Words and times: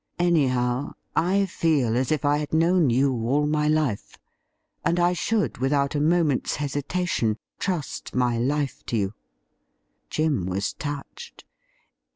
Anyhow, 0.17 0.93
I 1.15 1.45
feel 1.45 1.95
as 1.95 2.11
if 2.11 2.25
I 2.25 2.37
had 2.39 2.55
known 2.55 2.89
you 2.89 3.11
all 3.13 3.45
my 3.45 3.67
life, 3.67 4.17
and 4.83 4.99
I 4.99 5.13
should 5.13 5.59
without 5.59 5.93
a 5.93 5.99
moment's 6.01 6.55
hesitation 6.55 7.37
trust 7.59 8.15
my 8.15 8.39
life 8.39 8.83
to 8.87 8.97
you.' 8.97 9.13
Jim 10.09 10.47
was 10.47 10.73
touched. 10.73 11.45